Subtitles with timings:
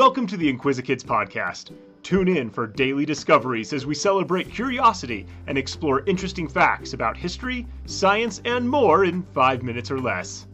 [0.00, 1.72] Welcome to the Inquisikids podcast.
[2.02, 7.66] Tune in for daily discoveries as we celebrate curiosity and explore interesting facts about history,
[7.84, 10.46] science, and more in five minutes or less.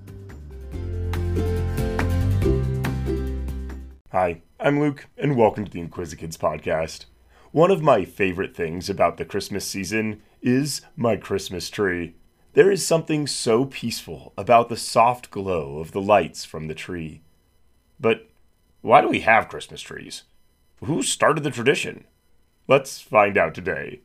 [4.10, 7.04] Hi, I'm Luke, and welcome to the Inquisikids podcast.
[7.52, 12.16] One of my favorite things about the Christmas season is my Christmas tree.
[12.54, 17.22] There is something so peaceful about the soft glow of the lights from the tree.
[18.00, 18.28] But
[18.86, 20.22] why do we have Christmas trees?
[20.84, 22.04] Who started the tradition?
[22.68, 24.02] Let's find out today.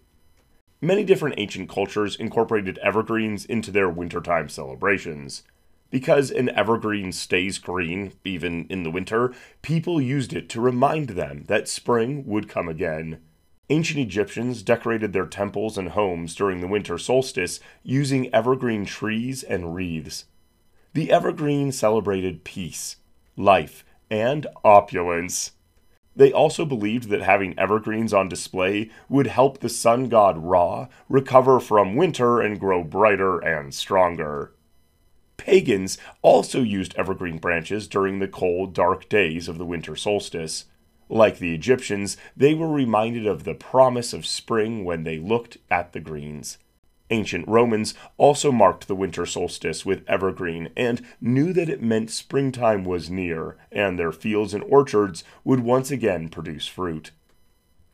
[0.81, 5.43] Many different ancient cultures incorporated evergreens into their wintertime celebrations.
[5.91, 11.43] Because an evergreen stays green, even in the winter, people used it to remind them
[11.47, 13.21] that spring would come again.
[13.69, 19.75] Ancient Egyptians decorated their temples and homes during the winter solstice using evergreen trees and
[19.75, 20.25] wreaths.
[20.93, 22.95] The evergreen celebrated peace,
[23.37, 25.53] life, and opulence.
[26.15, 31.59] They also believed that having evergreens on display would help the sun god Ra recover
[31.59, 34.53] from winter and grow brighter and stronger.
[35.37, 40.65] Pagans also used evergreen branches during the cold, dark days of the winter solstice.
[41.09, 45.93] Like the Egyptians, they were reminded of the promise of spring when they looked at
[45.93, 46.57] the greens.
[47.11, 52.85] Ancient Romans also marked the winter solstice with evergreen and knew that it meant springtime
[52.85, 57.11] was near and their fields and orchards would once again produce fruit.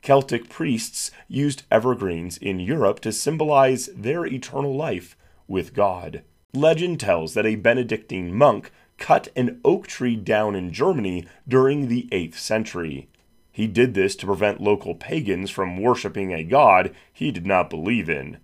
[0.04, 6.22] Celtic priests used evergreens in Europe to symbolize their eternal life with God.
[6.54, 12.08] Legend tells that a Benedictine monk cut an oak tree down in Germany during the
[12.12, 13.10] 8th century.
[13.52, 18.08] He did this to prevent local pagans from worshipping a god he did not believe
[18.08, 18.38] in.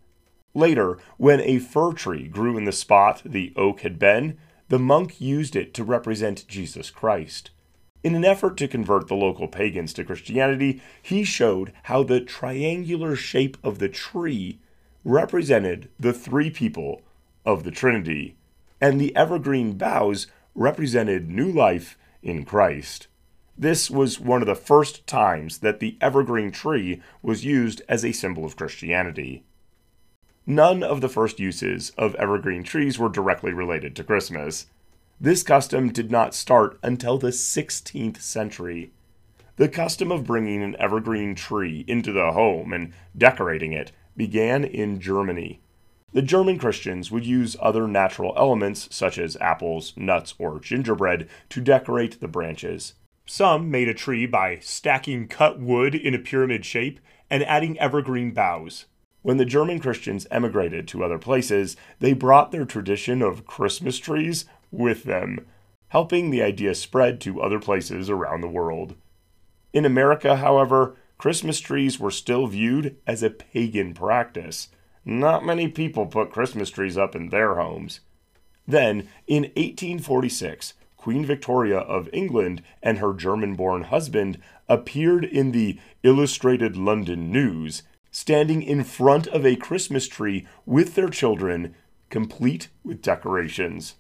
[0.54, 4.38] Later, when a fir tree grew in the spot the oak had been,
[4.70, 7.50] the monk used it to represent Jesus Christ.
[8.04, 13.16] In an effort to convert the local pagans to Christianity, he showed how the triangular
[13.16, 14.60] shape of the tree
[15.04, 17.02] represented the three people
[17.46, 18.36] of the Trinity,
[18.80, 23.08] and the evergreen boughs represented new life in Christ.
[23.58, 28.12] This was one of the first times that the evergreen tree was used as a
[28.12, 29.44] symbol of Christianity.
[30.46, 34.66] None of the first uses of evergreen trees were directly related to Christmas.
[35.20, 38.92] This custom did not start until the 16th century.
[39.56, 45.00] The custom of bringing an evergreen tree into the home and decorating it began in
[45.00, 45.62] Germany.
[46.12, 51.62] The German Christians would use other natural elements, such as apples, nuts, or gingerbread, to
[51.62, 52.96] decorate the branches.
[53.26, 57.00] Some made a tree by stacking cut wood in a pyramid shape
[57.30, 58.86] and adding evergreen boughs.
[59.24, 64.46] When the German Christians emigrated to other places, they brought their tradition of Christmas trees
[64.70, 65.48] with them,
[65.88, 68.96] helping the idea spread to other places around the world.
[69.72, 74.68] In America, however, Christmas trees were still viewed as a pagan practice.
[75.06, 78.02] Not many people put Christmas trees up in their homes.
[78.68, 85.80] Then, in 1846, Queen Victoria of England and her German born husband appeared in the
[86.04, 91.76] Illustrated London News standing in front of a Christmas tree with their children,
[92.10, 93.96] complete with decorations.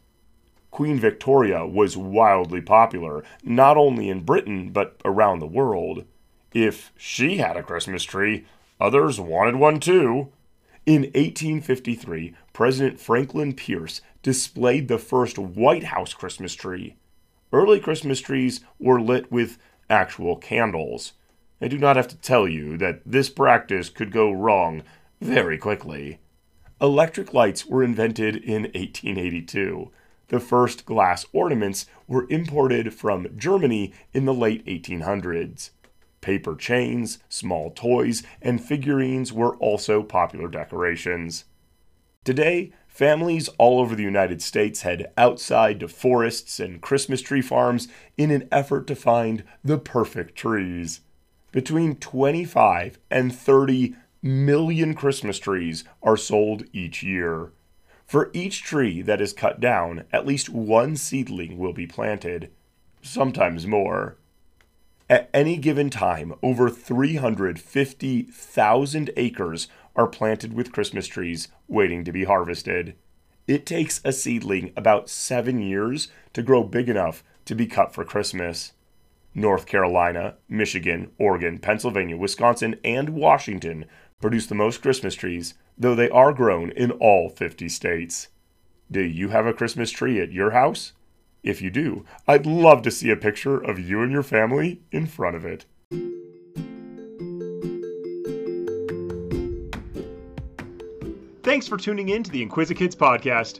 [0.69, 6.05] Queen Victoria was wildly popular, not only in Britain, but around the world.
[6.53, 8.45] If she had a Christmas tree,
[8.79, 10.31] others wanted one too.
[10.85, 16.95] In 1853, President Franklin Pierce displayed the first White House Christmas tree.
[17.51, 19.57] Early Christmas trees were lit with
[19.89, 21.13] actual candles.
[21.63, 24.83] I do not have to tell you that this practice could go wrong
[25.21, 26.19] very quickly.
[26.81, 29.89] Electric lights were invented in 1882.
[30.27, 35.69] The first glass ornaments were imported from Germany in the late 1800s.
[36.19, 41.45] Paper chains, small toys, and figurines were also popular decorations.
[42.25, 47.87] Today, families all over the United States head outside to forests and Christmas tree farms
[48.17, 50.99] in an effort to find the perfect trees.
[51.53, 57.51] Between 25 and 30 million Christmas trees are sold each year.
[58.07, 62.49] For each tree that is cut down, at least one seedling will be planted,
[63.03, 64.17] sometimes more.
[65.07, 72.23] At any given time, over 350,000 acres are planted with Christmas trees waiting to be
[72.23, 72.95] harvested.
[73.47, 78.03] It takes a seedling about seven years to grow big enough to be cut for
[78.03, 78.71] Christmas.
[79.35, 83.85] North Carolina, Michigan, Oregon, Pennsylvania, Wisconsin, and Washington
[84.21, 88.29] produce the most Christmas trees, though they are grown in all 50 states.
[88.91, 90.93] Do you have a Christmas tree at your house?
[91.41, 95.07] If you do, I'd love to see a picture of you and your family in
[95.07, 95.65] front of it.
[101.43, 103.59] Thanks for tuning in to the Inquisikids podcast.